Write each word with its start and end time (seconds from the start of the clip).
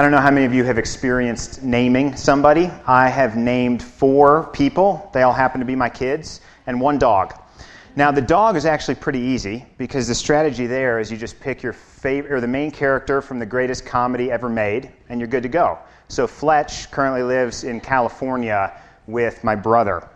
I 0.00 0.02
don't 0.02 0.12
know 0.12 0.20
how 0.22 0.30
many 0.30 0.46
of 0.46 0.54
you 0.54 0.64
have 0.64 0.78
experienced 0.78 1.62
naming 1.62 2.16
somebody. 2.16 2.70
I 2.86 3.10
have 3.10 3.36
named 3.36 3.82
four 3.82 4.48
people. 4.54 5.10
They 5.12 5.20
all 5.20 5.34
happen 5.34 5.60
to 5.60 5.66
be 5.66 5.76
my 5.76 5.90
kids, 5.90 6.40
and 6.66 6.80
one 6.80 6.98
dog. 6.98 7.34
Now, 7.96 8.10
the 8.10 8.22
dog 8.22 8.56
is 8.56 8.64
actually 8.64 8.94
pretty 8.94 9.18
easy 9.18 9.66
because 9.76 10.08
the 10.08 10.14
strategy 10.14 10.66
there 10.66 11.00
is 11.00 11.12
you 11.12 11.18
just 11.18 11.38
pick 11.38 11.62
your 11.62 11.74
favorite 11.74 12.32
or 12.32 12.40
the 12.40 12.48
main 12.48 12.70
character 12.70 13.20
from 13.20 13.38
the 13.38 13.44
greatest 13.44 13.84
comedy 13.84 14.30
ever 14.30 14.48
made, 14.48 14.90
and 15.10 15.20
you're 15.20 15.28
good 15.28 15.42
to 15.42 15.50
go. 15.50 15.78
So, 16.08 16.26
Fletch 16.26 16.90
currently 16.90 17.22
lives 17.22 17.64
in 17.64 17.78
California 17.78 18.72
with 19.06 19.44
my 19.44 19.54
brother. 19.54 20.08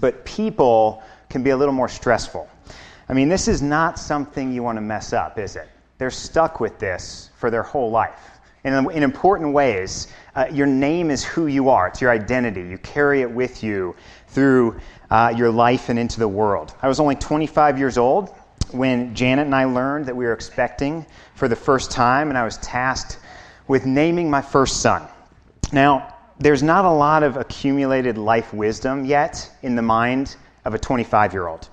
But 0.00 0.24
people 0.24 1.02
can 1.28 1.42
be 1.42 1.50
a 1.50 1.56
little 1.56 1.74
more 1.74 1.88
stressful. 1.88 2.48
I 3.08 3.14
mean, 3.14 3.28
this 3.28 3.48
is 3.48 3.62
not 3.62 3.98
something 3.98 4.52
you 4.52 4.62
want 4.62 4.76
to 4.76 4.80
mess 4.80 5.12
up, 5.12 5.40
is 5.40 5.56
it? 5.56 5.68
They're 5.98 6.12
stuck 6.12 6.60
with 6.60 6.78
this 6.78 7.30
for 7.36 7.50
their 7.50 7.64
whole 7.64 7.90
life. 7.90 8.30
And 8.64 8.90
in 8.92 9.02
important 9.02 9.52
ways, 9.52 10.08
uh, 10.34 10.46
your 10.50 10.66
name 10.66 11.10
is 11.10 11.22
who 11.22 11.46
you 11.46 11.68
are, 11.68 11.88
it's 11.88 12.00
your 12.00 12.10
identity. 12.10 12.62
You 12.62 12.78
carry 12.78 13.20
it 13.20 13.30
with 13.30 13.62
you 13.62 13.94
through 14.28 14.80
uh, 15.10 15.32
your 15.36 15.50
life 15.50 15.90
and 15.90 15.98
into 15.98 16.18
the 16.18 16.28
world. 16.28 16.74
I 16.80 16.88
was 16.88 16.98
only 16.98 17.14
25 17.14 17.78
years 17.78 17.98
old 17.98 18.34
when 18.72 19.14
Janet 19.14 19.44
and 19.44 19.54
I 19.54 19.64
learned 19.64 20.06
that 20.06 20.16
we 20.16 20.24
were 20.24 20.32
expecting 20.32 21.04
for 21.34 21.46
the 21.46 21.56
first 21.56 21.90
time, 21.90 22.30
and 22.30 22.38
I 22.38 22.44
was 22.44 22.56
tasked 22.58 23.18
with 23.68 23.84
naming 23.84 24.30
my 24.30 24.40
first 24.40 24.80
son. 24.80 25.06
Now, 25.70 26.14
there's 26.38 26.62
not 26.62 26.84
a 26.84 26.90
lot 26.90 27.22
of 27.22 27.36
accumulated 27.36 28.18
life 28.18 28.52
wisdom 28.52 29.04
yet 29.04 29.48
in 29.62 29.76
the 29.76 29.82
mind 29.82 30.36
of 30.64 30.74
a 30.74 30.78
25 30.78 31.32
year 31.32 31.46
old. 31.46 31.68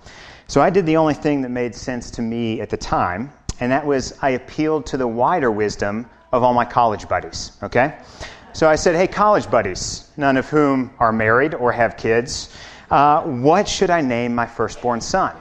So 0.48 0.62
I 0.62 0.70
did 0.70 0.86
the 0.86 0.98
only 0.98 1.14
thing 1.14 1.42
that 1.42 1.50
made 1.50 1.74
sense 1.74 2.12
to 2.12 2.22
me 2.22 2.60
at 2.60 2.70
the 2.70 2.78
time, 2.78 3.32
and 3.62 3.72
that 3.72 3.86
was 3.86 4.18
I 4.22 4.32
appealed 4.32 4.86
to 4.88 4.98
the 4.98 5.08
wider 5.08 5.50
wisdom 5.50 6.10
of 6.32 6.44
all 6.44 6.54
my 6.54 6.66
college 6.66 7.08
buddies, 7.08 7.52
okay? 7.64 7.98
So 8.54 8.70
I 8.70 8.76
said, 8.76 8.96
hey, 8.96 9.08
college 9.08 9.50
buddies, 9.50 10.10
none 10.18 10.38
of 10.38 10.50
whom 10.50 10.92
are 11.00 11.12
married 11.12 11.54
or 11.54 11.72
have 11.72 11.98
kids, 11.98 12.56
uh, 12.90 13.22
what 13.24 13.68
should 13.68 13.90
I 13.90 14.02
name 14.02 14.36
my 14.36 14.46
firstborn 14.46 15.00
son? 15.02 15.36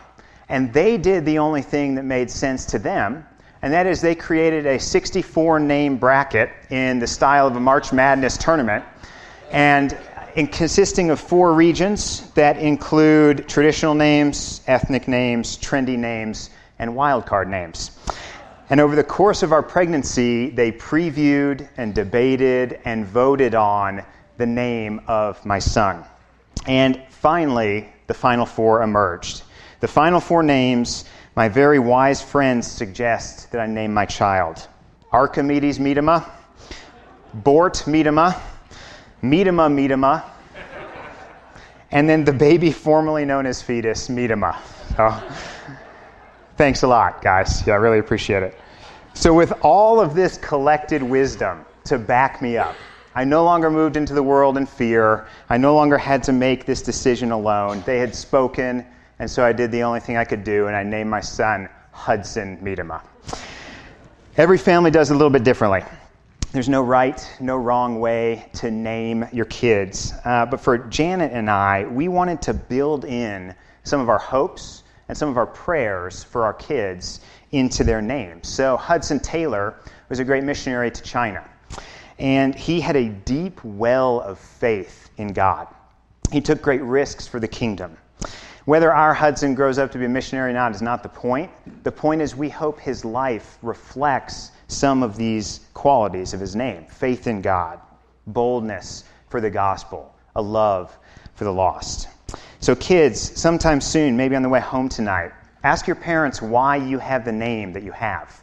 And 0.48 0.72
they 0.72 0.96
did 0.96 1.24
the 1.24 1.38
only 1.38 1.62
thing 1.62 1.94
that 1.96 2.04
made 2.04 2.30
sense 2.30 2.64
to 2.66 2.78
them, 2.78 3.26
and 3.62 3.72
that 3.72 3.86
is 3.86 4.00
they 4.00 4.14
created 4.14 4.66
a 4.66 4.78
64 4.78 5.60
name 5.60 5.96
bracket 5.96 6.50
in 6.70 6.98
the 6.98 7.06
style 7.06 7.46
of 7.46 7.56
a 7.56 7.60
March 7.60 7.92
Madness 7.92 8.36
tournament, 8.36 8.84
and 9.50 9.96
in 10.36 10.46
consisting 10.46 11.10
of 11.10 11.20
four 11.20 11.52
regions 11.52 12.30
that 12.32 12.56
include 12.58 13.48
traditional 13.48 13.94
names, 13.94 14.60
ethnic 14.66 15.08
names, 15.08 15.58
trendy 15.58 15.98
names, 15.98 16.50
and 16.78 16.92
wildcard 16.92 17.48
names. 17.48 17.90
And 18.70 18.80
over 18.80 18.94
the 18.94 19.04
course 19.04 19.42
of 19.42 19.52
our 19.52 19.64
pregnancy, 19.64 20.48
they 20.50 20.70
previewed 20.70 21.68
and 21.76 21.92
debated 21.92 22.78
and 22.84 23.04
voted 23.04 23.56
on 23.56 24.04
the 24.36 24.46
name 24.46 25.00
of 25.08 25.44
my 25.44 25.58
son. 25.58 26.04
And 26.66 27.02
finally, 27.10 27.88
the 28.06 28.14
final 28.14 28.46
four 28.46 28.82
emerged. 28.82 29.42
The 29.80 29.88
final 29.88 30.20
four 30.20 30.44
names, 30.44 31.04
my 31.34 31.48
very 31.48 31.80
wise 31.80 32.22
friends 32.22 32.70
suggest 32.70 33.50
that 33.50 33.60
I 33.60 33.66
name 33.66 33.92
my 33.92 34.06
child 34.06 34.68
Archimedes 35.10 35.80
Miedema, 35.80 36.30
Bort 37.34 37.82
Miedema, 37.86 38.40
Miedema 39.20 39.68
Miedema, 39.68 40.22
and 41.90 42.08
then 42.08 42.24
the 42.24 42.32
baby 42.32 42.70
formerly 42.70 43.24
known 43.24 43.46
as 43.46 43.60
fetus, 43.60 44.08
Miedema. 44.08 44.56
So, 44.96 45.20
Thanks 46.60 46.82
a 46.82 46.86
lot, 46.86 47.22
guys. 47.22 47.66
Yeah, 47.66 47.72
I 47.72 47.76
really 47.76 48.00
appreciate 48.00 48.42
it. 48.42 48.54
So, 49.14 49.32
with 49.32 49.50
all 49.62 49.98
of 49.98 50.14
this 50.14 50.36
collected 50.36 51.02
wisdom 51.02 51.64
to 51.84 51.96
back 51.96 52.42
me 52.42 52.58
up, 52.58 52.76
I 53.14 53.24
no 53.24 53.44
longer 53.44 53.70
moved 53.70 53.96
into 53.96 54.12
the 54.12 54.22
world 54.22 54.58
in 54.58 54.66
fear. 54.66 55.26
I 55.48 55.56
no 55.56 55.74
longer 55.74 55.96
had 55.96 56.22
to 56.24 56.34
make 56.34 56.66
this 56.66 56.82
decision 56.82 57.30
alone. 57.30 57.82
They 57.86 57.98
had 57.98 58.14
spoken, 58.14 58.84
and 59.20 59.30
so 59.30 59.42
I 59.42 59.54
did 59.54 59.72
the 59.72 59.82
only 59.84 60.00
thing 60.00 60.18
I 60.18 60.24
could 60.26 60.44
do, 60.44 60.66
and 60.66 60.76
I 60.76 60.82
named 60.82 61.08
my 61.08 61.22
son 61.22 61.66
Hudson 61.92 62.58
Miedema. 62.58 63.00
Every 64.36 64.58
family 64.58 64.90
does 64.90 65.10
it 65.10 65.14
a 65.14 65.16
little 65.16 65.30
bit 65.30 65.44
differently. 65.44 65.82
There's 66.52 66.68
no 66.68 66.82
right, 66.82 67.26
no 67.40 67.56
wrong 67.56 68.00
way 68.00 68.50
to 68.56 68.70
name 68.70 69.24
your 69.32 69.46
kids. 69.46 70.12
Uh, 70.26 70.44
but 70.44 70.60
for 70.60 70.76
Janet 70.76 71.32
and 71.32 71.48
I, 71.48 71.86
we 71.86 72.08
wanted 72.08 72.42
to 72.42 72.52
build 72.52 73.06
in 73.06 73.54
some 73.82 74.02
of 74.02 74.10
our 74.10 74.18
hopes 74.18 74.82
and 75.10 75.18
some 75.18 75.28
of 75.28 75.36
our 75.36 75.46
prayers 75.46 76.22
for 76.22 76.44
our 76.44 76.54
kids 76.54 77.20
into 77.50 77.82
their 77.82 78.00
names. 78.00 78.46
So 78.46 78.76
Hudson 78.76 79.18
Taylor 79.18 79.74
was 80.08 80.20
a 80.20 80.24
great 80.24 80.44
missionary 80.44 80.88
to 80.88 81.02
China, 81.02 81.42
and 82.20 82.54
he 82.54 82.80
had 82.80 82.94
a 82.94 83.08
deep 83.08 83.60
well 83.64 84.20
of 84.20 84.38
faith 84.38 85.10
in 85.16 85.32
God. 85.32 85.66
He 86.30 86.40
took 86.40 86.62
great 86.62 86.82
risks 86.82 87.26
for 87.26 87.40
the 87.40 87.48
kingdom. 87.48 87.96
Whether 88.66 88.94
our 88.94 89.12
Hudson 89.12 89.52
grows 89.52 89.80
up 89.80 89.90
to 89.90 89.98
be 89.98 90.04
a 90.04 90.08
missionary 90.08 90.52
or 90.52 90.54
not 90.54 90.76
is 90.76 90.80
not 90.80 91.02
the 91.02 91.08
point. 91.08 91.50
The 91.82 91.90
point 91.90 92.22
is, 92.22 92.36
we 92.36 92.48
hope 92.48 92.78
his 92.78 93.04
life 93.04 93.58
reflects 93.62 94.52
some 94.68 95.02
of 95.02 95.16
these 95.16 95.66
qualities 95.74 96.34
of 96.34 96.38
his 96.38 96.54
name 96.54 96.86
faith 96.86 97.26
in 97.26 97.42
God, 97.42 97.80
boldness 98.28 99.02
for 99.28 99.40
the 99.40 99.50
gospel, 99.50 100.14
a 100.36 100.40
love 100.40 100.96
for 101.34 101.42
the 101.42 101.52
lost. 101.52 102.06
So, 102.70 102.76
kids, 102.76 103.20
sometime 103.36 103.80
soon, 103.80 104.16
maybe 104.16 104.36
on 104.36 104.42
the 104.42 104.48
way 104.48 104.60
home 104.60 104.88
tonight, 104.88 105.32
ask 105.64 105.88
your 105.88 105.96
parents 105.96 106.40
why 106.40 106.76
you 106.76 107.00
have 107.00 107.24
the 107.24 107.32
name 107.32 107.72
that 107.72 107.82
you 107.82 107.90
have. 107.90 108.40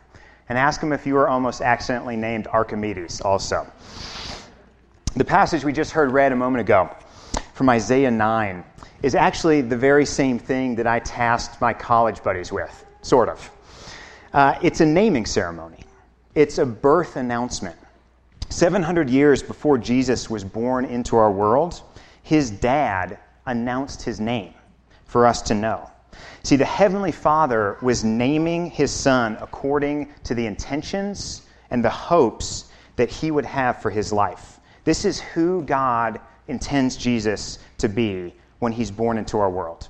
And 0.50 0.58
ask 0.58 0.82
them 0.82 0.92
if 0.92 1.06
you 1.06 1.14
were 1.14 1.30
almost 1.30 1.62
accidentally 1.62 2.18
named 2.18 2.46
Archimedes 2.48 3.22
also. 3.22 3.66
The 5.16 5.24
passage 5.24 5.64
we 5.64 5.72
just 5.72 5.92
heard 5.92 6.12
read 6.12 6.34
a 6.34 6.36
moment 6.36 6.60
ago 6.60 6.94
from 7.54 7.70
Isaiah 7.70 8.12
9 8.12 8.66
is 9.02 9.16
actually 9.16 9.62
the 9.62 9.78
very 9.78 10.06
same 10.06 10.40
thing 10.40 10.76
that 10.76 10.88
I 10.88 11.00
tasked 11.00 11.62
my 11.62 11.72
college 11.72 12.22
buddies 12.22 12.52
with, 12.52 12.86
sort 13.04 13.30
of. 13.30 13.50
Uh, 14.34 14.60
it's 14.62 14.82
a 14.82 14.86
naming 14.86 15.26
ceremony, 15.26 15.86
it's 16.36 16.58
a 16.58 16.66
birth 16.66 17.16
announcement. 17.16 17.78
700 18.50 19.10
years 19.10 19.42
before 19.42 19.78
Jesus 19.78 20.30
was 20.30 20.44
born 20.44 20.84
into 20.84 21.16
our 21.16 21.32
world, 21.32 21.82
his 22.24 22.52
dad 22.52 23.20
announced 23.48 24.04
his 24.04 24.20
name 24.20 24.54
for 25.06 25.26
us 25.26 25.42
to 25.44 25.56
know. 25.56 25.90
See, 26.44 26.56
the 26.56 26.66
Heavenly 26.66 27.12
Father 27.12 27.78
was 27.82 28.04
naming 28.04 28.70
his 28.70 28.92
Son 28.92 29.38
according 29.42 30.14
to 30.24 30.36
the 30.36 30.46
intentions 30.46 31.42
and 31.70 31.84
the 31.84 31.90
hopes 31.90 32.66
that 32.96 33.10
he 33.10 33.32
would 33.32 33.46
have 33.46 33.82
for 33.82 33.90
his 33.90 34.14
life. 34.14 34.60
This 34.84 35.06
is 35.06 35.20
who 35.20 35.64
God 35.64 36.20
intends 36.48 36.96
Jesus 36.96 37.60
to 37.80 37.90
be 37.90 38.34
when 38.60 38.72
he's 38.72 38.92
born 38.92 39.18
into 39.18 39.38
our 39.38 39.50
world. 39.50 39.90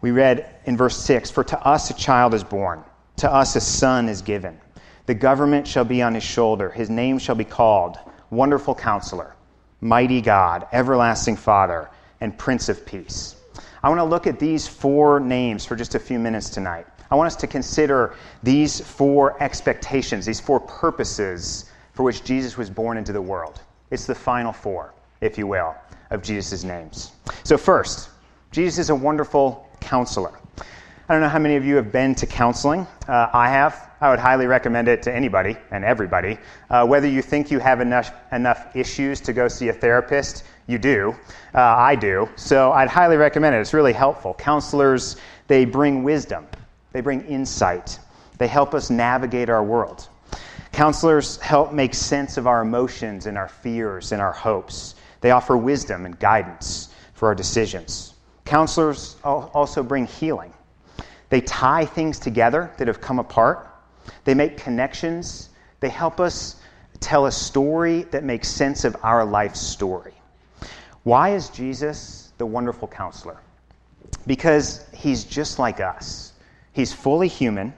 We 0.00 0.10
read 0.10 0.54
in 0.64 0.76
verse 0.76 0.96
6 0.96 1.30
For 1.30 1.44
to 1.44 1.66
us 1.66 1.90
a 1.90 1.94
child 1.94 2.34
is 2.34 2.44
born, 2.44 2.82
to 3.16 3.32
us 3.32 3.56
a 3.56 3.60
son 3.60 4.08
is 4.08 4.22
given. 4.22 4.58
The 5.06 5.14
government 5.14 5.66
shall 5.66 5.84
be 5.84 6.02
on 6.02 6.14
his 6.14 6.24
shoulder, 6.24 6.70
his 6.70 6.90
name 6.90 7.18
shall 7.18 7.34
be 7.34 7.44
called 7.44 7.98
Wonderful 8.30 8.74
Counselor, 8.74 9.36
Mighty 9.80 10.20
God, 10.20 10.66
Everlasting 10.72 11.36
Father 11.36 11.88
and 12.20 12.36
Prince 12.36 12.68
of 12.68 12.84
Peace. 12.86 13.36
I 13.82 13.88
want 13.88 13.98
to 14.00 14.04
look 14.04 14.26
at 14.26 14.38
these 14.38 14.66
four 14.66 15.20
names 15.20 15.64
for 15.64 15.76
just 15.76 15.94
a 15.94 15.98
few 15.98 16.18
minutes 16.18 16.50
tonight. 16.50 16.86
I 17.10 17.14
want 17.14 17.28
us 17.28 17.36
to 17.36 17.46
consider 17.46 18.14
these 18.42 18.80
four 18.80 19.40
expectations, 19.42 20.26
these 20.26 20.40
four 20.40 20.60
purposes 20.60 21.70
for 21.92 22.02
which 22.02 22.24
Jesus 22.24 22.56
was 22.56 22.68
born 22.68 22.98
into 22.98 23.12
the 23.12 23.22
world. 23.22 23.60
It's 23.90 24.06
the 24.06 24.14
final 24.14 24.52
four, 24.52 24.92
if 25.20 25.38
you 25.38 25.46
will, 25.46 25.74
of 26.10 26.22
Jesus' 26.22 26.64
names. 26.64 27.12
So, 27.44 27.56
first, 27.56 28.10
Jesus 28.50 28.78
is 28.78 28.90
a 28.90 28.94
wonderful 28.94 29.68
counselor. 29.80 30.32
I 31.08 31.12
don't 31.12 31.20
know 31.20 31.28
how 31.28 31.38
many 31.38 31.56
of 31.56 31.64
you 31.64 31.76
have 31.76 31.92
been 31.92 32.14
to 32.16 32.26
counseling. 32.26 32.86
Uh, 33.06 33.30
I 33.32 33.48
have. 33.48 33.85
I 34.00 34.10
would 34.10 34.18
highly 34.18 34.46
recommend 34.46 34.88
it 34.88 35.02
to 35.04 35.14
anybody 35.14 35.56
and 35.70 35.84
everybody. 35.84 36.38
Uh, 36.68 36.86
whether 36.86 37.08
you 37.08 37.22
think 37.22 37.50
you 37.50 37.58
have 37.58 37.80
enough, 37.80 38.12
enough 38.32 38.76
issues 38.76 39.20
to 39.22 39.32
go 39.32 39.48
see 39.48 39.68
a 39.68 39.72
therapist, 39.72 40.44
you 40.66 40.78
do. 40.78 41.14
Uh, 41.54 41.60
I 41.60 41.94
do. 41.94 42.28
So 42.36 42.72
I'd 42.72 42.88
highly 42.88 43.16
recommend 43.16 43.54
it. 43.54 43.60
It's 43.60 43.72
really 43.72 43.94
helpful. 43.94 44.34
Counselors, 44.34 45.16
they 45.46 45.64
bring 45.64 46.02
wisdom, 46.02 46.46
they 46.92 47.00
bring 47.00 47.24
insight, 47.26 47.98
they 48.38 48.48
help 48.48 48.74
us 48.74 48.90
navigate 48.90 49.48
our 49.48 49.64
world. 49.64 50.08
Counselors 50.72 51.38
help 51.38 51.72
make 51.72 51.94
sense 51.94 52.36
of 52.36 52.46
our 52.46 52.60
emotions 52.60 53.24
and 53.24 53.38
our 53.38 53.48
fears 53.48 54.12
and 54.12 54.20
our 54.20 54.32
hopes. 54.32 54.94
They 55.22 55.30
offer 55.30 55.56
wisdom 55.56 56.04
and 56.04 56.18
guidance 56.18 56.90
for 57.14 57.28
our 57.28 57.34
decisions. 57.34 58.12
Counselors 58.44 59.16
also 59.24 59.82
bring 59.82 60.06
healing. 60.06 60.52
They 61.30 61.40
tie 61.40 61.86
things 61.86 62.18
together 62.18 62.70
that 62.76 62.88
have 62.88 63.00
come 63.00 63.18
apart. 63.18 63.68
They 64.24 64.34
make 64.34 64.56
connections. 64.56 65.50
They 65.80 65.88
help 65.88 66.20
us 66.20 66.56
tell 67.00 67.26
a 67.26 67.32
story 67.32 68.02
that 68.04 68.24
makes 68.24 68.48
sense 68.48 68.84
of 68.84 68.96
our 69.02 69.24
life 69.24 69.54
story. 69.54 70.14
Why 71.02 71.34
is 71.34 71.50
Jesus 71.50 72.32
the 72.38 72.46
wonderful 72.46 72.88
counselor? 72.88 73.38
Because 74.26 74.84
he's 74.94 75.24
just 75.24 75.58
like 75.58 75.80
us. 75.80 76.32
He's 76.72 76.92
fully 76.92 77.28
human. 77.28 77.72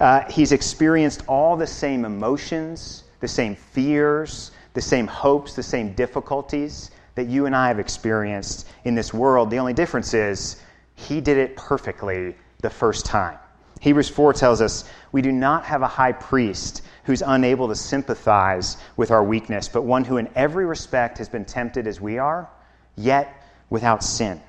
Uh, 0.00 0.30
he's 0.30 0.52
experienced 0.52 1.22
all 1.28 1.56
the 1.56 1.66
same 1.66 2.04
emotions 2.04 3.04
the 3.24 3.28
same 3.28 3.56
fears, 3.56 4.50
the 4.74 4.82
same 4.82 5.06
hopes, 5.06 5.54
the 5.54 5.62
same 5.62 5.94
difficulties 5.94 6.90
that 7.14 7.26
you 7.26 7.46
and 7.46 7.56
I 7.56 7.68
have 7.68 7.78
experienced 7.78 8.68
in 8.84 8.94
this 8.94 9.14
world. 9.14 9.48
The 9.48 9.58
only 9.58 9.72
difference 9.72 10.12
is 10.12 10.60
he 10.94 11.22
did 11.22 11.38
it 11.38 11.56
perfectly 11.56 12.36
the 12.60 12.68
first 12.68 13.06
time. 13.06 13.38
Hebrews 13.80 14.08
4 14.08 14.32
tells 14.32 14.60
us 14.60 14.84
we 15.12 15.22
do 15.22 15.32
not 15.32 15.64
have 15.64 15.82
a 15.82 15.86
high 15.88 16.12
priest 16.12 16.82
who's 17.04 17.22
unable 17.22 17.68
to 17.68 17.74
sympathize 17.74 18.76
with 18.96 19.10
our 19.10 19.22
weakness, 19.22 19.68
but 19.68 19.82
one 19.82 20.04
who 20.04 20.16
in 20.16 20.28
every 20.34 20.64
respect 20.64 21.18
has 21.18 21.28
been 21.28 21.44
tempted 21.44 21.86
as 21.86 22.00
we 22.00 22.18
are, 22.18 22.48
yet 22.96 23.42
without 23.70 24.02
sin. 24.02 24.40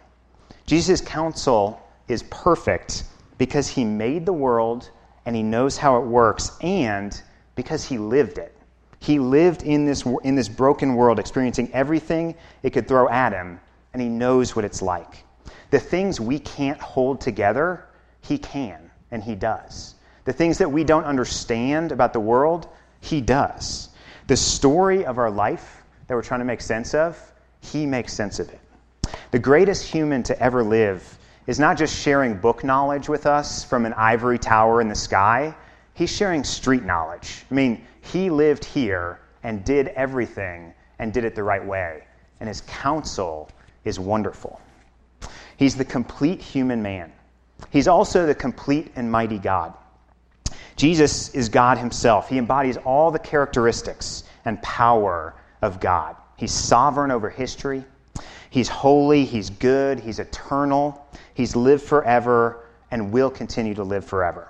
Jesus' 0.66 1.02
counsel 1.02 1.82
is 2.08 2.24
perfect 2.24 3.04
because 3.38 3.68
he 3.68 3.84
made 3.84 4.26
the 4.26 4.34
world 4.34 4.90
and 5.26 5.36
he 5.36 5.44
knows 5.44 5.78
how 5.78 5.98
it 5.98 6.06
works 6.06 6.52
and 6.62 7.22
because 7.56 7.84
he 7.84 7.98
lived 7.98 8.38
it. 8.38 8.56
He 9.00 9.20
lived 9.20 9.64
in 9.64 9.86
this, 9.86 10.04
in 10.24 10.36
this 10.36 10.50
broken 10.50 10.96
world, 10.96 11.20
experiencing 11.20 11.70
everything 11.74 12.36
it 12.64 12.72
could 12.72 12.88
throw 12.88 13.08
at 13.10 13.34
him, 13.34 13.60
and 13.94 14.02
he 14.02 14.10
knows 14.10 14.56
what 14.56 14.66
it's 14.66 14.82
like. 14.82 15.26
The 15.70 15.80
things 15.80 16.20
we 16.20 16.40
can't 16.40 16.80
hold 16.80 17.22
together, 17.22 17.86
he 18.22 18.38
can, 18.38 18.85
and 19.12 19.24
he 19.24 19.36
does. 19.36 19.96
The 20.26 20.34
things 20.34 20.58
that 20.58 20.72
we 20.72 20.84
don't 20.84 21.04
understand 21.04 21.92
about 21.92 22.14
the 22.14 22.20
world, 22.20 22.68
he 23.00 23.22
does. 23.22 23.90
The 24.28 24.38
story 24.38 25.06
of 25.06 25.18
our 25.18 25.30
life 25.30 25.84
that 26.08 26.16
we're 26.16 26.24
trying 26.24 26.40
to 26.40 26.46
make 26.46 26.62
sense 26.62 26.94
of, 26.94 27.18
he 27.62 27.86
makes 27.86 28.14
sense 28.14 28.40
of 28.40 28.50
it. 28.50 28.60
The 29.32 29.40
greatest 29.40 29.86
human 29.86 30.24
to 30.24 30.40
ever 30.40 30.64
live 30.64 31.18
is 31.48 31.60
not 31.60 31.78
just 31.78 31.96
sharing 31.96 32.38
book 32.38 32.64
knowledge 32.64 33.08
with 33.08 33.26
us 33.26 33.64
from 33.64 33.86
an 33.86 33.94
ivory 33.94 34.40
tower 34.40 34.82
in 34.82 34.88
the 34.88 34.96
sky, 34.96 35.56
he's 35.94 36.12
sharing 36.12 36.44
street 36.44 36.84
knowledge. 36.84 37.46
I 37.50 37.54
mean, 37.54 37.86
he 38.02 38.30
lived 38.30 38.66
here 38.66 39.20
and 39.44 39.64
did 39.64 39.90
everything 39.90 40.74
and 41.00 41.14
did 41.14 41.24
it 41.24 41.36
the 41.36 41.44
right 41.44 41.64
way. 41.64 42.04
And 42.40 42.48
his 42.48 42.62
counsel 42.62 43.50
is 43.84 44.00
wonderful. 44.00 44.60
He's 45.58 45.76
the 45.76 45.86
complete 45.86 46.42
human 46.42 46.82
man. 46.82 47.12
He's 47.70 47.88
also 47.88 48.26
the 48.26 48.36
complete 48.36 48.92
and 48.96 49.12
mighty 49.12 49.38
God. 49.38 49.74
Jesus 50.76 51.34
is 51.34 51.50
God 51.50 51.78
himself. 51.78 52.30
He 52.30 52.38
embodies 52.38 52.78
all 52.78 53.12
the 53.12 53.20
characteristics 53.20 54.24
and 54.44 54.62
power 54.62 55.36
of 55.62 55.80
God. 55.80 56.16
He's 56.36 56.52
sovereign 56.52 57.12
over 57.12 57.30
history. 57.30 57.84
He's 58.50 58.68
holy, 58.68 59.26
he's 59.26 59.50
good, 59.50 60.00
he's 60.00 60.20
eternal, 60.20 61.06
he's 61.34 61.56
lived 61.56 61.84
forever, 61.84 62.66
and 62.92 63.12
will 63.12 63.30
continue 63.30 63.74
to 63.74 63.84
live 63.84 64.06
forever. 64.06 64.50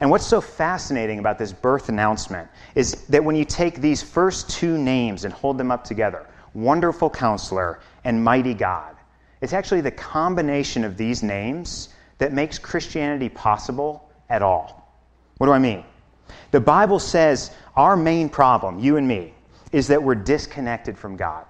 And 0.00 0.10
what's 0.10 0.26
so 0.26 0.40
fascinating 0.40 1.18
about 1.18 1.38
this 1.38 1.52
birth 1.52 1.88
announcement 1.88 2.48
is 2.74 3.04
that 3.06 3.22
when 3.22 3.36
you 3.36 3.44
take 3.44 3.80
these 3.80 4.02
first 4.02 4.50
two 4.50 4.78
names 4.78 5.24
and 5.24 5.32
hold 5.32 5.58
them 5.58 5.70
up 5.70 5.84
together 5.84 6.26
Wonderful 6.54 7.10
Counselor 7.10 7.80
and 8.04 8.22
Mighty 8.24 8.54
God 8.54 8.96
it's 9.40 9.52
actually 9.52 9.82
the 9.82 9.90
combination 9.90 10.84
of 10.84 10.96
these 10.96 11.22
names 11.22 11.90
that 12.18 12.32
makes 12.32 12.58
Christianity 12.58 13.28
possible 13.28 14.08
at 14.28 14.42
all. 14.42 14.88
What 15.38 15.46
do 15.46 15.52
I 15.52 15.58
mean? 15.58 15.84
The 16.50 16.60
Bible 16.60 16.98
says 16.98 17.50
our 17.76 17.96
main 17.96 18.28
problem, 18.28 18.78
you 18.78 18.96
and 18.96 19.06
me, 19.06 19.34
is 19.72 19.88
that 19.88 20.02
we're 20.02 20.14
disconnected 20.14 20.98
from 20.98 21.16
God. 21.16 21.44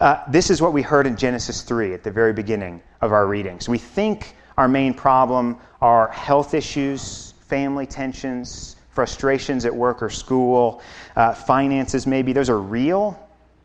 Uh, 0.00 0.22
this 0.28 0.50
is 0.50 0.60
what 0.60 0.72
we 0.72 0.82
heard 0.82 1.06
in 1.06 1.16
Genesis 1.16 1.62
3 1.62 1.94
at 1.94 2.02
the 2.02 2.10
very 2.10 2.32
beginning 2.32 2.82
of 3.00 3.12
our 3.12 3.26
readings. 3.26 3.68
We 3.68 3.78
think 3.78 4.34
our 4.56 4.68
main 4.68 4.94
problem 4.94 5.56
are 5.80 6.08
health 6.08 6.54
issues, 6.54 7.34
family 7.46 7.86
tensions, 7.86 8.76
frustrations 8.90 9.64
at 9.64 9.74
work 9.74 10.02
or 10.02 10.10
school, 10.10 10.82
uh, 11.16 11.32
finances 11.34 12.06
maybe. 12.06 12.32
Those 12.32 12.50
are 12.50 12.60
real, 12.60 13.18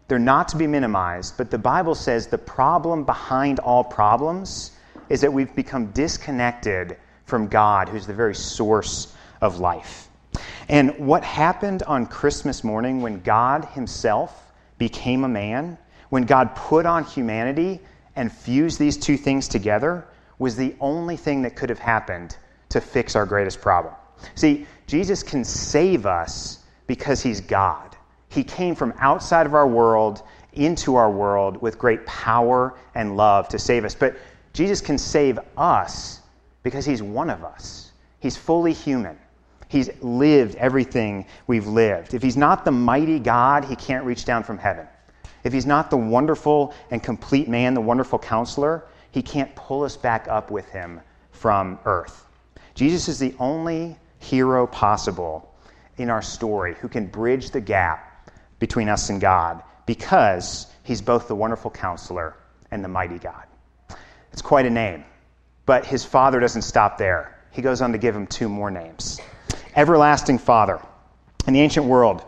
they're 0.07 0.19
not 0.19 0.47
to 0.49 0.57
be 0.57 0.67
minimized, 0.67 1.35
but 1.37 1.49
the 1.49 1.57
Bible 1.57 1.95
says 1.95 2.27
the 2.27 2.37
problem 2.37 3.03
behind 3.03 3.59
all 3.59 3.83
problems 3.83 4.71
is 5.09 5.21
that 5.21 5.31
we've 5.31 5.55
become 5.55 5.87
disconnected 5.87 6.97
from 7.25 7.47
God, 7.47 7.89
who's 7.89 8.07
the 8.07 8.13
very 8.13 8.35
source 8.35 9.15
of 9.41 9.59
life. 9.59 10.09
And 10.69 10.97
what 10.97 11.23
happened 11.23 11.83
on 11.83 12.05
Christmas 12.05 12.63
morning 12.63 13.01
when 13.01 13.21
God 13.21 13.65
Himself 13.65 14.51
became 14.77 15.23
a 15.23 15.27
man 15.27 15.77
when 16.09 16.23
God 16.23 16.55
put 16.55 16.85
on 16.85 17.03
humanity 17.03 17.81
and 18.15 18.31
fused 18.31 18.79
these 18.79 18.97
two 18.97 19.17
things 19.17 19.47
together, 19.47 20.07
was 20.39 20.55
the 20.55 20.75
only 20.79 21.17
thing 21.17 21.41
that 21.41 21.55
could 21.55 21.69
have 21.69 21.79
happened 21.79 22.37
to 22.69 22.81
fix 22.81 23.15
our 23.15 23.25
greatest 23.25 23.61
problem. 23.61 23.93
See, 24.35 24.65
Jesus 24.87 25.23
can 25.23 25.43
save 25.43 26.05
us 26.05 26.59
because 26.87 27.21
he's 27.21 27.41
God. 27.41 27.95
He 28.29 28.43
came 28.43 28.75
from 28.75 28.93
outside 28.99 29.45
of 29.45 29.53
our 29.53 29.67
world 29.67 30.23
into 30.53 30.95
our 30.95 31.11
world 31.11 31.61
with 31.61 31.77
great 31.77 32.05
power 32.05 32.77
and 32.93 33.17
love 33.17 33.49
to 33.49 33.59
save 33.59 33.83
us. 33.83 33.95
But 33.95 34.15
Jesus 34.55 34.79
can 34.79 34.97
save 34.97 35.37
us 35.57 36.21
because 36.63 36.85
he's 36.85 37.03
one 37.03 37.29
of 37.29 37.43
us. 37.43 37.91
He's 38.21 38.37
fully 38.37 38.71
human. 38.71 39.19
He's 39.67 39.89
lived 40.01 40.55
everything 40.55 41.25
we've 41.45 41.67
lived. 41.67 42.13
If 42.13 42.23
he's 42.23 42.37
not 42.37 42.63
the 42.63 42.71
mighty 42.71 43.19
God, 43.19 43.65
he 43.65 43.75
can't 43.75 44.05
reach 44.05 44.23
down 44.23 44.43
from 44.43 44.57
heaven. 44.57 44.87
If 45.43 45.51
he's 45.51 45.65
not 45.65 45.89
the 45.89 45.97
wonderful 45.97 46.73
and 46.89 47.03
complete 47.03 47.49
man, 47.49 47.73
the 47.73 47.81
wonderful 47.81 48.17
counselor, 48.17 48.85
he 49.11 49.21
can't 49.21 49.53
pull 49.57 49.83
us 49.83 49.97
back 49.97 50.29
up 50.29 50.51
with 50.51 50.69
him 50.69 51.01
from 51.31 51.77
earth. 51.83 52.25
Jesus 52.75 53.09
is 53.09 53.19
the 53.19 53.35
only 53.39 53.97
hero 54.19 54.67
possible 54.67 55.53
in 55.97 56.09
our 56.09 56.21
story 56.21 56.75
who 56.75 56.87
can 56.87 57.07
bridge 57.07 57.51
the 57.51 57.61
gap 57.61 58.31
between 58.59 58.87
us 58.87 59.09
and 59.09 59.19
God 59.19 59.61
because 59.85 60.67
he's 60.83 61.01
both 61.01 61.27
the 61.27 61.35
wonderful 61.35 61.71
counselor 61.71 62.37
and 62.71 62.81
the 62.81 62.87
mighty 62.87 63.19
God. 63.19 63.43
It's 64.35 64.41
quite 64.41 64.65
a 64.65 64.69
name, 64.69 65.05
but 65.65 65.85
his 65.85 66.03
father 66.03 66.41
doesn't 66.41 66.63
stop 66.63 66.97
there. 66.97 67.39
He 67.51 67.61
goes 67.61 67.81
on 67.81 67.93
to 67.93 67.97
give 67.97 68.13
him 68.13 68.27
two 68.27 68.49
more 68.49 68.69
names 68.69 69.21
Everlasting 69.77 70.39
Father. 70.39 70.81
In 71.47 71.53
the 71.53 71.61
ancient 71.61 71.85
world, 71.85 72.21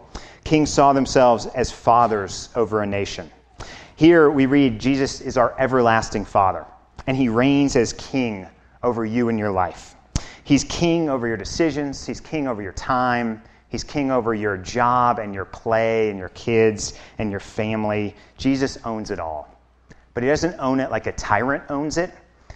kings 0.46 0.72
saw 0.72 0.94
themselves 0.94 1.48
as 1.48 1.70
fathers 1.70 2.48
over 2.56 2.82
a 2.82 2.86
nation. 2.86 3.30
Here 3.98 4.30
we 4.30 4.46
read 4.46 4.80
Jesus 4.80 5.20
is 5.20 5.36
our 5.36 5.54
everlasting 5.60 6.24
Father, 6.24 6.66
and 7.08 7.18
he 7.18 7.28
reigns 7.28 7.76
as 7.76 7.92
king 7.92 8.48
over 8.84 9.04
you 9.04 9.28
and 9.28 9.38
your 9.38 9.52
life. 9.52 9.96
He's 10.46 10.64
king 10.64 11.10
over 11.10 11.28
your 11.28 11.36
decisions, 11.36 12.06
he's 12.06 12.22
king 12.22 12.48
over 12.48 12.62
your 12.62 12.72
time, 12.72 13.44
he's 13.68 13.84
king 13.84 14.12
over 14.12 14.34
your 14.34 14.56
job 14.56 15.20
and 15.20 15.34
your 15.34 15.44
play 15.44 16.10
and 16.10 16.18
your 16.18 16.30
kids 16.30 16.94
and 17.18 17.32
your 17.32 17.42
family. 17.42 18.16
Jesus 18.38 18.78
owns 18.86 19.12
it 19.12 19.20
all. 19.20 19.57
But 20.18 20.24
he 20.24 20.30
doesn't 20.30 20.56
own 20.58 20.80
it 20.80 20.90
like 20.90 21.06
a 21.06 21.12
tyrant 21.12 21.66
owns 21.70 22.00
it, 22.00 22.12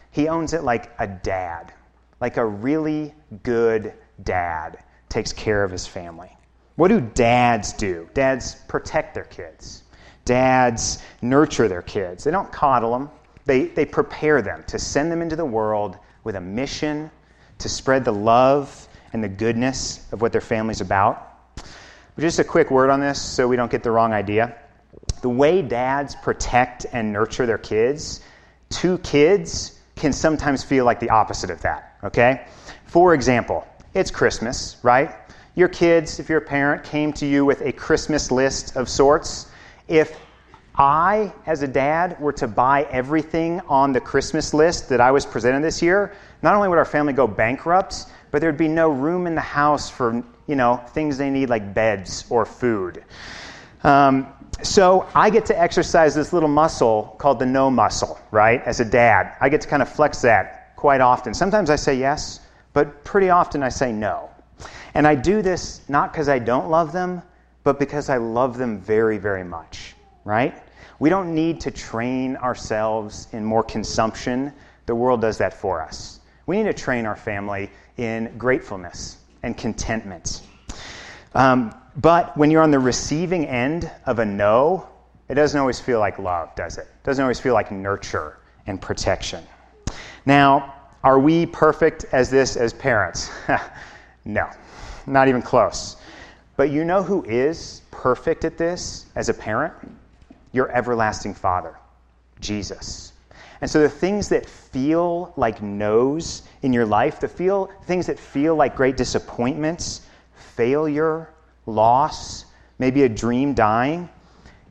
he 0.09 0.27
owns 0.27 0.53
it 0.53 0.63
like 0.63 0.91
a 0.97 1.05
dad, 1.05 1.71
like 2.19 2.37
a 2.37 2.43
really 2.43 3.13
good 3.43 3.93
dad 4.23 4.83
takes 5.09 5.31
care 5.31 5.63
of 5.63 5.69
his 5.69 5.85
family. 5.85 6.35
What 6.75 6.87
do 6.87 6.99
dads 6.99 7.73
do? 7.73 8.09
Dads 8.15 8.55
protect 8.67 9.13
their 9.13 9.25
kids. 9.25 9.83
Dads 10.25 11.03
nurture 11.21 11.67
their 11.67 11.83
kids. 11.83 12.23
They 12.23 12.31
don't 12.31 12.51
coddle 12.51 12.93
them, 12.93 13.11
they, 13.45 13.65
they 13.65 13.85
prepare 13.85 14.41
them 14.41 14.63
to 14.65 14.79
send 14.79 15.11
them 15.11 15.21
into 15.21 15.35
the 15.35 15.45
world 15.45 15.99
with 16.23 16.37
a 16.37 16.41
mission 16.41 17.11
to 17.59 17.69
spread 17.69 18.03
the 18.03 18.11
love 18.11 18.87
and 19.13 19.23
the 19.23 19.29
goodness 19.29 20.11
of 20.11 20.19
what 20.19 20.31
their 20.31 20.41
family's 20.41 20.81
about. 20.81 21.31
But 21.55 22.21
just 22.21 22.39
a 22.39 22.43
quick 22.43 22.71
word 22.71 22.89
on 22.89 23.01
this 23.01 23.21
so 23.21 23.47
we 23.47 23.55
don't 23.55 23.69
get 23.69 23.83
the 23.83 23.91
wrong 23.91 24.13
idea. 24.13 24.57
The 25.21 25.29
way 25.29 25.61
dads 25.61 26.15
protect 26.15 26.85
and 26.91 27.13
nurture 27.13 27.45
their 27.45 27.57
kids, 27.57 28.21
two 28.69 28.97
kids 28.99 29.79
can 29.95 30.13
sometimes 30.13 30.63
feel 30.63 30.85
like 30.85 30.99
the 30.99 31.09
opposite 31.09 31.49
of 31.49 31.61
that, 31.61 31.97
okay? 32.03 32.45
For 32.85 33.13
example, 33.13 33.67
it's 33.93 34.09
Christmas, 34.09 34.77
right? 34.83 35.15
your 35.55 35.67
kids, 35.67 36.19
if 36.19 36.29
you're 36.29 36.37
a 36.39 36.41
parent, 36.41 36.83
came 36.83 37.11
to 37.13 37.25
you 37.25 37.45
with 37.45 37.61
a 37.61 37.71
Christmas 37.71 38.31
list 38.31 38.75
of 38.77 38.87
sorts, 38.87 39.47
if 39.87 40.17
I, 40.75 41.33
as 41.45 41.61
a 41.61 41.67
dad, 41.67 42.19
were 42.19 42.31
to 42.33 42.47
buy 42.47 42.83
everything 42.83 43.59
on 43.67 43.91
the 43.91 43.99
Christmas 43.99 44.53
list 44.53 44.87
that 44.89 45.01
I 45.01 45.11
was 45.11 45.25
presented 45.25 45.63
this 45.63 45.81
year, 45.81 46.13
not 46.41 46.55
only 46.55 46.69
would 46.69 46.77
our 46.77 46.85
family 46.85 47.11
go 47.11 47.27
bankrupt, 47.27 48.05
but 48.31 48.39
there'd 48.39 48.57
be 48.57 48.69
no 48.69 48.89
room 48.89 49.27
in 49.27 49.35
the 49.35 49.41
house 49.41 49.89
for 49.89 50.23
you 50.47 50.55
know 50.55 50.77
things 50.77 51.17
they 51.17 51.29
need 51.29 51.49
like 51.49 51.73
beds 51.73 52.25
or 52.29 52.45
food. 52.45 53.03
Um, 53.83 54.27
so 54.63 55.07
I 55.15 55.29
get 55.29 55.45
to 55.47 55.59
exercise 55.59 56.13
this 56.13 56.33
little 56.33 56.49
muscle 56.49 57.15
called 57.17 57.39
the 57.39 57.45
no 57.45 57.71
muscle, 57.71 58.19
right? 58.29 58.61
As 58.63 58.79
a 58.79 58.85
dad, 58.85 59.35
I 59.41 59.49
get 59.49 59.61
to 59.61 59.67
kind 59.67 59.81
of 59.81 59.89
flex 59.89 60.21
that 60.21 60.75
quite 60.75 61.01
often. 61.01 61.33
Sometimes 61.33 61.69
I 61.69 61.75
say 61.75 61.95
yes, 61.95 62.39
but 62.73 63.03
pretty 63.03 63.29
often 63.29 63.63
I 63.63 63.69
say 63.69 63.91
no. 63.91 64.29
And 64.93 65.07
I 65.07 65.15
do 65.15 65.41
this 65.41 65.81
not 65.89 66.11
because 66.11 66.29
I 66.29 66.39
don't 66.39 66.69
love 66.69 66.91
them, 66.91 67.21
but 67.63 67.79
because 67.79 68.09
I 68.09 68.17
love 68.17 68.57
them 68.57 68.79
very, 68.79 69.17
very 69.17 69.43
much, 69.43 69.95
right? 70.25 70.55
We 70.99 71.09
don't 71.09 71.33
need 71.33 71.61
to 71.61 71.71
train 71.71 72.35
ourselves 72.35 73.27
in 73.31 73.43
more 73.43 73.63
consumption. 73.63 74.53
The 74.85 74.95
world 74.95 75.21
does 75.21 75.39
that 75.39 75.53
for 75.53 75.81
us. 75.81 76.19
We 76.45 76.57
need 76.57 76.63
to 76.63 76.73
train 76.73 77.05
our 77.05 77.15
family 77.15 77.71
in 77.97 78.37
gratefulness 78.37 79.17
and 79.41 79.57
contentment. 79.57 80.41
Um, 81.33 81.73
but 81.95 82.35
when 82.37 82.51
you're 82.51 82.61
on 82.61 82.71
the 82.71 82.79
receiving 82.79 83.45
end 83.45 83.89
of 84.05 84.19
a 84.19 84.25
no, 84.25 84.87
it 85.29 85.35
doesn't 85.35 85.59
always 85.59 85.79
feel 85.79 85.99
like 85.99 86.19
love, 86.19 86.53
does 86.55 86.77
it? 86.77 86.81
It 86.81 87.03
doesn't 87.03 87.21
always 87.21 87.39
feel 87.39 87.53
like 87.53 87.71
nurture 87.71 88.37
and 88.67 88.81
protection. 88.81 89.43
Now, 90.25 90.73
are 91.03 91.19
we 91.19 91.45
perfect 91.45 92.05
as 92.11 92.29
this 92.29 92.55
as 92.55 92.73
parents? 92.73 93.31
no, 94.25 94.49
not 95.07 95.27
even 95.27 95.41
close. 95.41 95.97
But 96.57 96.69
you 96.69 96.83
know 96.85 97.01
who 97.01 97.23
is 97.23 97.81
perfect 97.91 98.45
at 98.45 98.57
this 98.57 99.07
as 99.15 99.29
a 99.29 99.33
parent? 99.33 99.73
Your 100.51 100.69
everlasting 100.71 101.33
Father, 101.33 101.75
Jesus. 102.39 103.13
And 103.61 103.69
so 103.69 103.79
the 103.79 103.89
things 103.89 104.29
that 104.29 104.45
feel 104.45 105.33
like 105.37 105.61
no's 105.61 106.43
in 106.61 106.73
your 106.73 106.85
life, 106.85 107.19
the 107.19 107.27
feel 107.27 107.71
things 107.85 108.07
that 108.07 108.19
feel 108.19 108.55
like 108.55 108.75
great 108.75 108.97
disappointments, 108.97 110.01
failure, 110.35 111.29
loss, 111.65 112.45
maybe 112.79 113.03
a 113.03 113.09
dream 113.09 113.53
dying, 113.53 114.09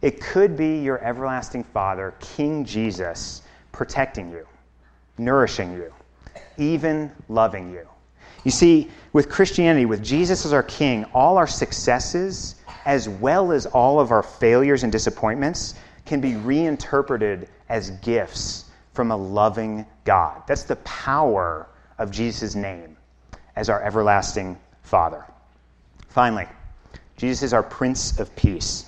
it 0.02 0.20
could 0.20 0.56
be 0.56 0.78
your 0.78 1.02
everlasting 1.04 1.64
Father, 1.64 2.14
King 2.20 2.64
Jesus, 2.64 3.42
protecting 3.72 4.30
you, 4.30 4.46
nourishing 5.18 5.72
you, 5.72 5.92
even 6.56 7.10
loving 7.28 7.70
you. 7.70 7.86
You 8.44 8.50
see, 8.50 8.90
with 9.12 9.28
Christianity, 9.28 9.84
with 9.84 10.02
Jesus 10.02 10.46
as 10.46 10.52
our 10.52 10.62
King, 10.62 11.04
all 11.12 11.36
our 11.36 11.46
successes, 11.46 12.56
as 12.86 13.08
well 13.08 13.52
as 13.52 13.66
all 13.66 14.00
of 14.00 14.10
our 14.10 14.22
failures 14.22 14.82
and 14.82 14.90
disappointments, 14.90 15.74
can 16.06 16.20
be 16.20 16.36
reinterpreted 16.36 17.48
as 17.68 17.90
gifts 17.90 18.64
from 18.94 19.10
a 19.10 19.16
loving 19.16 19.84
God. 20.04 20.42
That's 20.46 20.64
the 20.64 20.76
power 20.76 21.68
of 21.98 22.10
Jesus' 22.10 22.54
name 22.54 22.96
as 23.56 23.68
our 23.68 23.82
everlasting 23.82 24.58
Father. 24.82 25.24
Finally, 26.08 26.46
Jesus 27.20 27.42
is 27.42 27.52
our 27.52 27.62
Prince 27.62 28.18
of 28.18 28.34
Peace. 28.34 28.86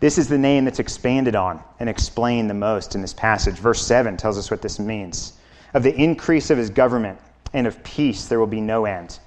This 0.00 0.16
is 0.16 0.28
the 0.28 0.38
name 0.38 0.64
that's 0.64 0.78
expanded 0.78 1.36
on 1.36 1.62
and 1.78 1.90
explained 1.90 2.48
the 2.48 2.54
most 2.54 2.94
in 2.94 3.02
this 3.02 3.12
passage. 3.12 3.56
Verse 3.56 3.84
7 3.84 4.16
tells 4.16 4.38
us 4.38 4.50
what 4.50 4.62
this 4.62 4.78
means. 4.78 5.34
Of 5.74 5.82
the 5.82 5.94
increase 5.94 6.48
of 6.48 6.56
his 6.56 6.70
government 6.70 7.18
and 7.52 7.66
of 7.66 7.84
peace 7.84 8.28
there 8.28 8.40
will 8.40 8.46
be 8.46 8.62
no 8.62 8.86
end. 8.86 9.18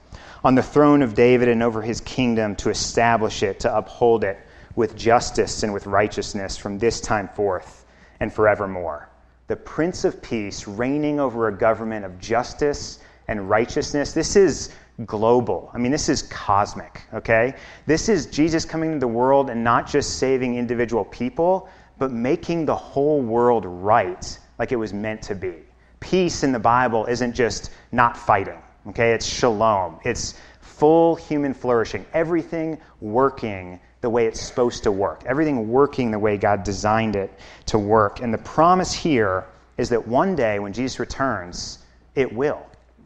On 0.44 0.56
the 0.56 0.64
throne 0.64 1.04
of 1.04 1.14
David 1.14 1.48
and 1.48 1.62
over 1.62 1.84
his 1.84 2.02
kingdom 2.02 2.56
to 2.56 2.72
establish 2.72 3.44
it, 3.44 3.60
to 3.60 3.78
uphold 3.78 4.24
it 4.24 4.40
with 4.76 4.98
justice 4.98 5.62
and 5.62 5.72
with 5.72 5.86
righteousness 5.86 6.58
from 6.58 6.80
this 6.80 7.02
time 7.02 7.28
forth 7.28 7.86
and 8.20 8.34
forevermore. 8.34 9.10
The 9.46 9.58
Prince 9.58 10.06
of 10.06 10.24
Peace 10.24 10.68
reigning 10.68 11.20
over 11.20 11.50
a 11.50 11.56
government 11.56 12.04
of 12.04 12.20
justice 12.20 12.98
and 13.28 13.48
righteousness. 13.48 14.12
This 14.12 14.36
is 14.36 14.72
global. 15.06 15.72
I 15.74 15.78
mean, 15.78 15.92
this 15.92 16.10
is 16.10 16.22
cosmic, 16.24 17.02
okay? 17.14 17.56
This 17.86 18.10
is 18.10 18.28
Jesus 18.28 18.66
coming 18.66 18.94
into 18.94 19.00
the 19.00 19.08
world 19.08 19.50
and 19.50 19.64
not 19.64 19.88
just 19.88 20.18
saving 20.18 20.56
individual 20.56 21.06
people, 21.06 21.68
but 21.98 22.12
making 22.12 22.66
the 22.66 22.76
whole 22.76 23.22
world 23.22 23.66
right 23.66 24.40
like 24.60 24.72
it 24.72 24.76
was 24.76 24.94
meant 24.94 25.22
to 25.24 25.36
be. 25.36 25.56
Peace 26.00 26.44
in 26.44 26.52
the 26.52 26.60
Bible 26.60 27.06
isn't 27.06 27.34
just 27.34 27.72
not 27.92 28.18
fighting, 28.18 28.60
okay? 28.88 29.14
It's 29.14 29.26
shalom. 29.26 30.00
It's 30.04 30.36
full 30.62 31.16
human 31.16 31.54
flourishing, 31.54 32.06
everything 32.14 32.78
working 33.00 33.80
the 34.02 34.10
way 34.10 34.28
it's 34.28 34.42
supposed 34.42 34.84
to 34.84 34.92
work, 34.92 35.24
everything 35.26 35.70
working 35.70 36.12
the 36.12 36.20
way 36.20 36.38
God 36.38 36.64
designed 36.64 37.16
it 37.16 37.32
to 37.68 37.80
work. 37.80 38.20
And 38.20 38.34
the 38.34 38.38
promise 38.40 38.92
here 38.92 39.46
is 39.78 39.90
that 39.90 40.08
one 40.08 40.36
day 40.36 40.60
when 40.60 40.74
Jesus 40.74 41.00
returns, 41.00 41.80
it 42.14 42.32
will, 42.32 42.62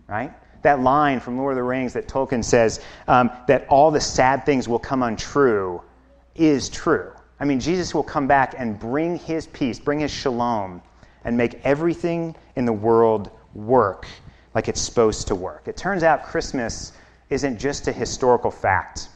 right? 0.07 0.33
That 0.67 0.81
line 0.81 1.21
from 1.21 1.37
Lord 1.37 1.53
of 1.53 1.55
the 1.55 1.63
Rings 1.63 1.93
that 1.93 2.09
Tolkien 2.09 2.43
says 2.43 2.81
um, 3.07 3.31
that 3.47 3.65
all 3.69 3.89
the 3.89 4.01
sad 4.01 4.45
things 4.45 4.67
will 4.67 4.79
come 4.79 5.01
untrue 5.01 5.81
is 6.35 6.67
true. 6.67 7.11
I 7.39 7.45
mean, 7.45 7.59
Jesus 7.59 7.95
will 7.95 8.03
come 8.03 8.27
back 8.27 8.55
and 8.57 8.77
bring 8.77 9.17
his 9.17 9.47
peace, 9.47 9.79
bring 9.79 9.99
his 9.99 10.11
shalom, 10.11 10.81
and 11.23 11.37
make 11.37 11.61
everything 11.63 12.35
in 12.57 12.65
the 12.65 12.73
world 12.73 13.31
work 13.53 14.07
like 14.53 14.67
it's 14.67 14.81
supposed 14.81 15.27
to 15.27 15.35
work. 15.35 15.67
It 15.67 15.77
turns 15.77 16.03
out 16.03 16.23
Christmas 16.23 16.91
isn't 17.29 17.59
just 17.59 17.87
a 17.87 17.93
historical 17.93 18.51
fact 18.51 19.07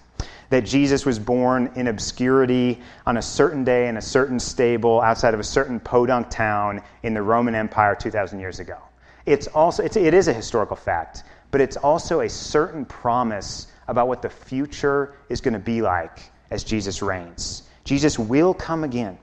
that 0.50 0.65
Jesus 0.65 1.05
was 1.05 1.20
born 1.20 1.72
in 1.75 1.88
obscurity 1.88 2.79
on 3.05 3.17
a 3.17 3.22
certain 3.22 3.63
day 3.63 3.88
in 3.88 3.98
a 3.98 4.01
certain 4.01 4.39
stable 4.39 5.01
outside 5.01 5.34
of 5.34 5.39
a 5.39 5.43
certain 5.43 5.79
podunk 5.79 6.29
town 6.29 6.81
in 7.03 7.13
the 7.13 7.22
Roman 7.22 7.55
Empire 7.55 7.96
2,000 7.96 8.39
years 8.39 8.60
ago. 8.60 8.77
It's 9.25 9.48
also, 9.48 9.84
it's, 9.84 9.96
it 9.96 10.13
is 10.13 10.27
a 10.27 10.34
historical 10.34 10.75
fact, 10.75 11.24
but 11.51 11.62
it's 11.62 11.77
also 11.77 12.22
a 12.22 12.29
certain 12.29 12.86
promise 12.86 13.67
about 13.88 14.08
what 14.08 14.22
the 14.22 14.29
future 14.29 15.15
is 15.29 15.41
going 15.41 15.53
to 15.53 15.60
be 15.60 15.81
like 15.81 16.20
as 16.50 16.63
Jesus 16.63 17.01
reigns. 17.01 17.63
Jesus 17.84 18.17
will 18.17 18.53
come 18.53 18.84
again. 18.84 19.17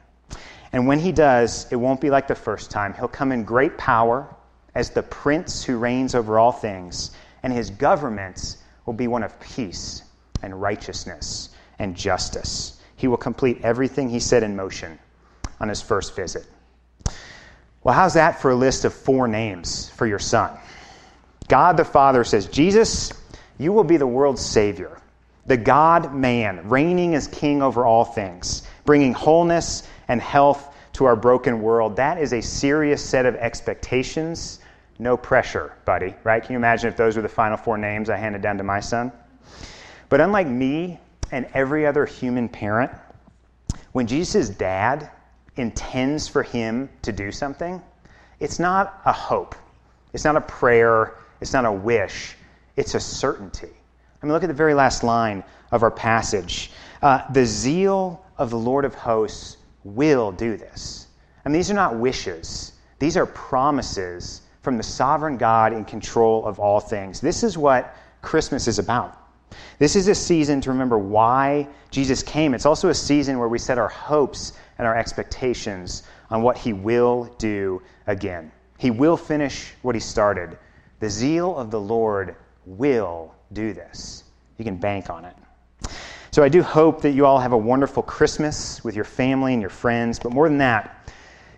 And 0.72 0.86
when 0.86 0.98
he 0.98 1.12
does, 1.12 1.66
it 1.72 1.76
won't 1.76 2.00
be 2.00 2.10
like 2.10 2.28
the 2.28 2.34
first 2.34 2.70
time. 2.70 2.92
He'll 2.94 3.08
come 3.08 3.32
in 3.32 3.44
great 3.44 3.78
power 3.78 4.28
as 4.74 4.90
the 4.90 5.02
prince 5.02 5.64
who 5.64 5.78
reigns 5.78 6.14
over 6.14 6.38
all 6.38 6.52
things, 6.52 7.12
and 7.42 7.52
his 7.52 7.70
government 7.70 8.58
will 8.84 8.92
be 8.92 9.08
one 9.08 9.22
of 9.22 9.38
peace 9.40 10.02
and 10.42 10.60
righteousness 10.60 11.50
and 11.78 11.96
justice. 11.96 12.80
He 12.96 13.08
will 13.08 13.16
complete 13.16 13.60
everything 13.62 14.10
he 14.10 14.20
set 14.20 14.42
in 14.42 14.54
motion 14.54 14.98
on 15.60 15.68
his 15.68 15.80
first 15.80 16.14
visit. 16.14 16.46
Well, 17.82 17.94
how's 17.94 18.14
that 18.14 18.42
for 18.42 18.50
a 18.50 18.54
list 18.54 18.84
of 18.84 18.92
four 18.92 19.28
names 19.28 19.88
for 19.90 20.06
your 20.06 20.18
son? 20.18 20.58
God 21.48 21.76
the 21.76 21.84
Father 21.84 22.24
says, 22.24 22.46
Jesus, 22.46 23.12
you 23.58 23.72
will 23.72 23.84
be 23.84 23.96
the 23.96 24.06
world's 24.06 24.44
Savior, 24.44 24.98
the 25.46 25.56
God 25.56 26.14
man, 26.14 26.68
reigning 26.68 27.14
as 27.14 27.26
King 27.26 27.62
over 27.62 27.84
all 27.84 28.04
things, 28.04 28.62
bringing 28.84 29.14
wholeness 29.14 29.88
and 30.08 30.20
health 30.20 30.74
to 30.94 31.06
our 31.06 31.16
broken 31.16 31.62
world. 31.62 31.96
That 31.96 32.18
is 32.18 32.32
a 32.32 32.42
serious 32.42 33.02
set 33.02 33.24
of 33.24 33.34
expectations. 33.36 34.60
No 34.98 35.16
pressure, 35.16 35.72
buddy, 35.84 36.14
right? 36.24 36.42
Can 36.42 36.52
you 36.52 36.58
imagine 36.58 36.90
if 36.90 36.96
those 36.96 37.16
were 37.16 37.22
the 37.22 37.28
final 37.28 37.56
four 37.56 37.78
names 37.78 38.10
I 38.10 38.16
handed 38.16 38.42
down 38.42 38.58
to 38.58 38.64
my 38.64 38.80
son? 38.80 39.12
But 40.08 40.20
unlike 40.20 40.48
me 40.48 40.98
and 41.30 41.46
every 41.54 41.86
other 41.86 42.04
human 42.04 42.48
parent, 42.48 42.90
when 43.92 44.06
Jesus' 44.06 44.48
dad 44.48 45.10
intends 45.56 46.28
for 46.28 46.42
him 46.42 46.88
to 47.02 47.12
do 47.12 47.32
something, 47.32 47.82
it's 48.40 48.58
not 48.58 49.00
a 49.04 49.12
hope, 49.12 49.54
it's 50.12 50.24
not 50.24 50.36
a 50.36 50.40
prayer, 50.40 51.14
it's 51.40 51.52
not 51.52 51.64
a 51.64 51.72
wish, 51.72 52.36
it's 52.76 52.94
a 52.94 53.00
certainty. 53.00 53.68
I 54.22 54.26
mean, 54.26 54.32
look 54.32 54.42
at 54.42 54.48
the 54.48 54.54
very 54.54 54.74
last 54.74 55.04
line 55.04 55.44
of 55.70 55.82
our 55.82 55.90
passage. 55.90 56.70
Uh, 57.02 57.22
the 57.32 57.46
zeal 57.46 58.24
of 58.36 58.50
the 58.50 58.58
Lord 58.58 58.84
of 58.84 58.94
hosts 58.94 59.56
will 59.84 60.32
do 60.32 60.56
this. 60.56 61.06
And 61.44 61.54
these 61.54 61.70
are 61.70 61.74
not 61.74 61.96
wishes, 61.96 62.72
these 62.98 63.16
are 63.16 63.26
promises 63.26 64.42
from 64.62 64.76
the 64.76 64.82
sovereign 64.82 65.36
God 65.36 65.72
in 65.72 65.84
control 65.84 66.44
of 66.44 66.58
all 66.58 66.80
things. 66.80 67.20
This 67.20 67.42
is 67.42 67.56
what 67.56 67.94
Christmas 68.22 68.66
is 68.66 68.78
about. 68.78 69.16
This 69.78 69.96
is 69.96 70.08
a 70.08 70.14
season 70.14 70.60
to 70.62 70.70
remember 70.70 70.98
why 70.98 71.68
Jesus 71.90 72.22
came. 72.22 72.52
It's 72.54 72.66
also 72.66 72.88
a 72.88 72.94
season 72.94 73.38
where 73.38 73.48
we 73.48 73.58
set 73.58 73.78
our 73.78 73.88
hopes 73.88 74.52
and 74.76 74.86
our 74.86 74.96
expectations 74.96 76.02
on 76.30 76.42
what 76.42 76.58
he 76.58 76.72
will 76.72 77.24
do 77.38 77.80
again. 78.06 78.52
He 78.78 78.90
will 78.90 79.16
finish 79.16 79.72
what 79.82 79.94
he 79.94 80.00
started. 80.00 80.58
The 81.00 81.10
zeal 81.10 81.56
of 81.56 81.70
the 81.70 81.80
Lord 81.80 82.36
will 82.66 83.34
do 83.52 83.72
this. 83.72 84.24
You 84.56 84.64
can 84.64 84.76
bank 84.76 85.10
on 85.10 85.24
it. 85.24 85.36
So 86.30 86.42
I 86.42 86.48
do 86.48 86.62
hope 86.62 87.02
that 87.02 87.10
you 87.10 87.24
all 87.24 87.38
have 87.38 87.52
a 87.52 87.58
wonderful 87.58 88.02
Christmas 88.02 88.84
with 88.84 88.94
your 88.94 89.04
family 89.04 89.52
and 89.52 89.62
your 89.62 89.70
friends. 89.70 90.18
But 90.18 90.32
more 90.32 90.48
than 90.48 90.58
that, 90.58 91.10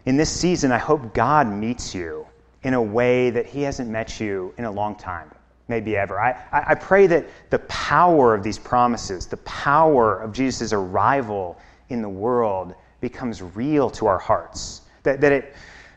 in 0.06 0.16
this 0.16 0.30
season, 0.30 0.72
I 0.72 0.78
hope 0.78 1.12
God 1.14 1.48
meets 1.48 1.94
you 1.94 2.26
in 2.62 2.74
a 2.74 2.82
way 2.82 3.30
that 3.30 3.46
He 3.46 3.62
hasn't 3.62 3.90
met 3.90 4.20
you 4.20 4.54
in 4.58 4.64
a 4.64 4.70
long 4.70 4.94
time, 4.94 5.30
maybe 5.68 5.96
ever. 5.96 6.20
I, 6.20 6.36
I 6.52 6.74
pray 6.74 7.06
that 7.08 7.26
the 7.50 7.58
power 7.60 8.34
of 8.34 8.42
these 8.42 8.58
promises, 8.58 9.26
the 9.26 9.38
power 9.38 10.18
of 10.20 10.32
Jesus' 10.32 10.72
arrival 10.72 11.58
in 11.88 12.02
the 12.02 12.08
world, 12.08 12.74
becomes 13.00 13.42
real 13.42 13.90
to 13.90 14.06
our 14.06 14.18
hearts. 14.18 14.82
That, 15.02 15.20
that 15.22 15.32
it 15.32 15.54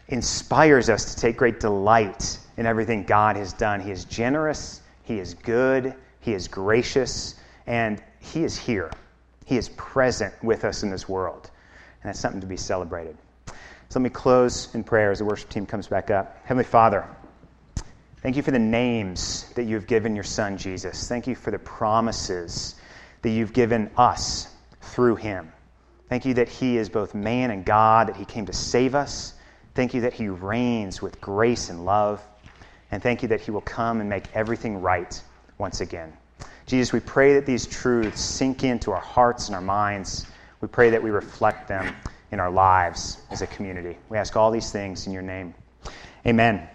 inspires 0.08 0.90
us 0.90 1.14
to 1.14 1.22
take 1.22 1.38
great 1.38 1.60
delight 1.60 2.40
in 2.58 2.66
everything 2.66 3.04
God 3.04 3.36
has 3.36 3.54
done. 3.54 3.80
He 3.80 3.92
is 3.92 4.06
generous, 4.06 4.82
He 5.04 5.20
is 5.20 5.34
good, 5.34 5.96
He 6.20 6.34
is 6.34 6.48
gracious, 6.48 7.36
and 7.68 8.02
He 8.20 8.44
is 8.44 8.58
here. 8.58 8.92
He 9.46 9.58
is 9.58 9.70
present 9.70 10.34
with 10.44 10.64
us 10.66 10.84
in 10.84 10.90
this 10.90 11.08
world. 11.10 11.50
And 12.02 12.10
that's 12.10 12.20
something 12.20 12.42
to 12.42 12.48
be 12.48 12.58
celebrated. 12.58 13.18
So 13.48 14.00
let 14.00 14.04
me 14.04 14.10
close 14.10 14.74
in 14.74 14.84
prayer 14.84 15.12
as 15.12 15.20
the 15.20 15.26
worship 15.26 15.50
team 15.50 15.66
comes 15.66 15.88
back 15.88 16.10
up. 16.10 16.38
Heavenly 16.44 16.64
Father, 16.64 17.08
thank 18.18 18.36
you 18.36 18.42
for 18.42 18.52
the 18.52 18.60
names 18.60 19.52
that 19.56 19.64
you've 19.64 19.88
given 19.88 20.16
your 20.16 20.24
Son, 20.24 20.58
Jesus. 20.58 21.08
Thank 21.08 21.28
you 21.28 21.36
for 21.36 21.52
the 21.52 21.60
promises 21.60 22.76
that 23.22 23.30
you've 23.30 23.54
given 23.54 23.92
us 23.98 24.48
through 24.82 25.18
Him. 25.18 25.52
Thank 26.10 26.26
you 26.26 26.34
that 26.36 26.50
He 26.50 26.78
is 26.78 26.90
both 26.90 27.14
man 27.14 27.52
and 27.52 27.66
God, 27.66 28.08
that 28.08 28.16
He 28.16 28.26
came 28.26 28.46
to 28.48 28.54
save 28.54 28.96
us. 28.96 29.34
Thank 29.76 29.94
you 29.94 30.02
that 30.02 30.14
He 30.14 30.28
reigns 30.28 31.02
with 31.02 31.22
grace 31.22 31.70
and 31.70 31.86
love. 31.86 32.22
And 32.94 33.02
thank 33.02 33.24
you 33.24 33.28
that 33.30 33.42
He 33.42 33.50
will 33.50 33.62
come 33.62 34.02
and 34.02 34.10
make 34.10 34.26
everything 34.36 34.80
right 34.80 35.20
once 35.58 35.82
again. 35.82 36.14
Jesus, 36.68 36.94
we 36.94 37.00
pray 37.00 37.34
that 37.34 37.46
these 37.48 37.66
truths 37.66 38.22
sink 38.22 38.64
into 38.64 38.92
our 38.92 39.02
hearts 39.02 39.48
and 39.48 39.56
our 39.56 39.62
minds. 39.62 40.28
We 40.62 40.68
pray 40.68 40.92
that 40.92 41.02
we 41.02 41.10
reflect 41.10 41.68
them 41.68 41.96
in 42.32 42.40
our 42.40 42.52
lives 42.52 43.18
as 43.32 43.42
a 43.42 43.48
community. 43.48 43.98
We 44.10 44.18
ask 44.18 44.38
all 44.38 44.52
these 44.52 44.72
things 44.72 45.08
in 45.08 45.14
your 45.14 45.24
name. 45.24 45.56
Amen. 46.28 46.70